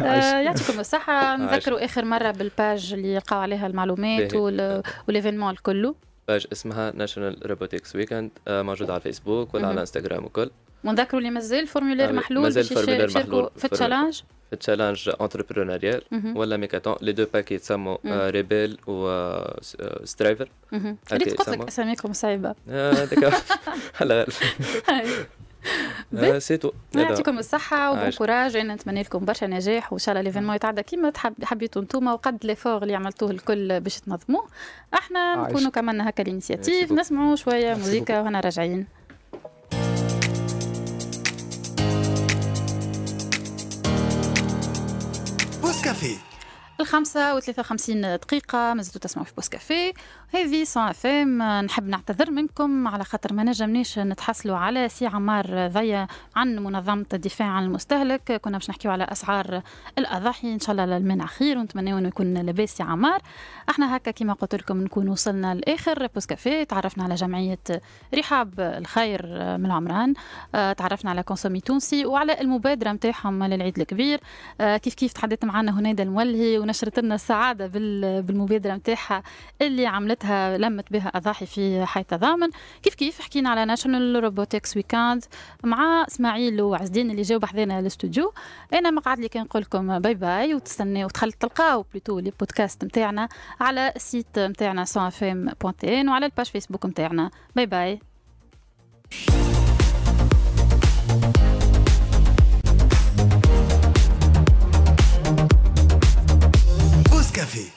آه 0.00 0.40
يعطيكم 0.40 0.80
الصحة 0.80 1.36
نذكروا 1.36 1.84
آخر 1.84 2.04
مرة 2.04 2.30
بال 2.30 2.51
page 2.51 2.92
اللي 2.92 3.14
يلقاو 3.14 3.40
عليها 3.40 3.66
المعلومات 3.66 4.34
و 4.34 4.44
ال 4.44 4.53
événements 4.53 5.50
الكل 5.50 5.94
page 6.28 6.46
اسمها 6.52 6.92
National 6.96 7.50
Robotics 7.50 7.96
Weekend 7.96 8.30
موجودة 8.48 8.92
على 8.92 8.98
الفيسبوك 8.98 9.54
ولا 9.54 9.66
على 9.66 9.80
انستغرام 9.80 10.24
وكل 10.24 10.50
ونذكروا 10.84 11.18
اللي 11.20 11.30
مازال 11.30 11.60
ال 11.60 11.65
formulaire 11.65 12.12
محلول 12.12 12.52
باش 12.52 12.72
يشاركوا 12.72 13.48
في 13.56 13.64
ال 13.64 13.70
challenge 13.70 14.20
في 14.46 14.52
ال 14.52 14.58
challenge 14.58 15.10
entrepreneurial 15.20 16.02
ولا 16.34 16.56
Mechathon 16.56 16.96
les 17.00 17.12
deux 17.12 17.26
packs 17.34 17.52
يتسموا 17.52 17.96
Rebel 18.30 18.78
و 18.86 19.34
Striver 20.04 20.48
اللي 20.72 20.96
قلت 21.10 21.48
لك 21.48 21.68
اساميكم 21.68 22.12
صعيبه 22.12 22.54
هذاك 22.68 23.42
هلا 23.94 24.26
c'est 26.38 26.56
tout 26.56 26.70
يعطيكم 26.94 27.38
الصحة 27.38 27.92
و 27.92 27.96
bon 27.96 28.10
courage 28.10 28.56
أنا 28.56 28.74
نتمنى 28.74 29.02
لكم 29.02 29.24
برشا 29.24 29.44
نجاح 29.44 29.92
وإن 29.92 29.98
شاء 29.98 30.12
الله 30.12 30.22
l'événement 30.22 30.54
يتعدى 30.56 30.82
كيما 30.82 31.12
حبيتوا 31.42 31.82
انتوما 31.82 32.12
وقد 32.12 32.46
l'effort 32.46 32.82
اللي 32.82 32.94
عملتوه 32.94 33.30
الكل 33.30 33.80
باش 33.80 34.00
تنظموه 34.00 34.46
إحنا 34.94 35.36
نكونوا 35.36 35.70
كملنا 35.70 36.08
هكا 36.08 36.22
ال 36.22 36.28
initiative 36.28 36.92
نسمعوا 36.92 37.36
شوية 37.36 37.74
موزيكا 37.74 38.20
وهنا 38.20 38.40
راجعين 38.40 38.86
Pause 45.94 46.02
Café 46.02 46.33
الخمسة 46.80 47.34
وثلاثة 47.34 47.60
وخمسين 47.60 48.00
دقيقة 48.00 48.74
مازلتوا 48.74 49.00
تسمعوا 49.00 49.26
في 49.26 49.34
Pause 49.34 49.48
Café 49.48 49.92
هذه 50.34 50.64
صون 50.64 50.82
FM 50.82 51.42
نحب 51.42 51.88
نعتذر 51.88 52.30
منكم 52.30 52.88
على 52.88 53.04
خاطر 53.04 53.32
ما 53.32 53.44
نجمنيش 53.44 53.98
نتحصلوا 53.98 54.56
على 54.56 54.88
سي 54.88 55.06
عمار 55.06 55.68
ضيا 55.68 56.06
عن 56.36 56.56
منظمة 56.56 57.06
الدفاع 57.12 57.48
عن 57.48 57.64
المستهلك. 57.64 58.32
كنا 58.32 58.58
باش 58.58 58.70
نحكيو 58.70 58.90
على 58.90 59.04
أسعار 59.04 59.62
الأضاحي. 59.98 60.54
إن 60.54 60.60
شاء 60.60 60.70
الله 60.70 60.96
المنع 60.96 61.26
خير 61.26 61.58
ونتمنى 61.58 61.98
أنه 61.98 62.08
يكون 62.08 62.34
لاباس 62.34 62.70
سي 62.70 62.82
عمار. 62.82 63.22
إحنا 63.70 63.96
هكا 63.96 64.10
كما 64.10 64.32
قلت 64.32 64.54
لكم 64.54 64.82
نكون 64.82 65.08
وصلنا 65.08 65.54
لآخر 65.54 66.06
Pause 66.06 66.26
Café 66.26 66.64
تعرفنا 66.64 67.04
على 67.04 67.14
جمعية 67.14 67.58
رحاب 68.14 68.60
الخير 68.60 69.26
من 69.58 69.66
العمران 69.66 70.14
تعرفنا 70.52 71.10
على 71.10 71.22
consommi 71.22 71.60
تونسي 71.60 72.06
وعلى 72.06 72.40
المبادرة 72.40 72.92
نتاعهم 72.92 73.44
للعيد 73.44 73.78
الكبير. 73.78 74.20
كيف 74.58 74.94
كيف 74.94 75.12
تحدثت 75.12 75.44
معنا 75.44 75.78
هنيدا 75.78 76.02
المولهي 76.02 76.63
ونشرت 76.64 76.98
لنا 76.98 77.14
السعادة 77.14 77.66
بالمبادرة 78.20 78.74
نتاعها 78.74 79.22
اللي 79.62 79.86
عملتها 79.86 80.58
لمت 80.58 80.92
بها 80.92 81.08
أضاحي 81.14 81.46
في 81.46 81.86
حي 81.86 82.02
تضامن 82.02 82.48
كيف 82.82 82.94
كيف؟ 82.94 83.20
حكينا 83.20 83.50
على 83.50 83.64
National 83.64 84.24
Robotics 84.24 84.76
Weekend 84.76 85.24
مع 85.64 86.04
إسماعيل 86.08 86.62
وعزدين 86.62 87.10
اللي 87.10 87.22
جاوا 87.22 87.40
بحذانا 87.40 87.78
الاستوديو 87.78 88.32
أنا 88.72 88.90
مقعد 88.90 89.18
لي 89.18 89.28
كنقول 89.28 89.62
لكم 89.62 89.98
bye 89.98 90.14
bye 90.14 90.54
وتستناو 90.54 91.08
تخل 91.08 91.32
تلقاو 91.32 91.84
بلوتو 91.92 92.18
les 92.18 92.32
podcasts 92.40 92.84
نتاعنا 92.84 93.28
على 93.60 93.92
ال 93.96 94.04
site 94.04 94.38
نتاعنا 94.38 94.84
سون 94.84 95.06
FM 95.06 95.50
وعلى 96.08 96.26
ال 96.26 96.30
page 96.30 96.46
Facebook 96.46 96.86
نتاعنا 96.86 97.30
bye 97.56 97.66
bye 97.66 98.00
avait 107.44 107.70